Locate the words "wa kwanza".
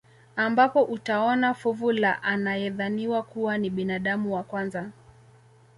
4.33-4.91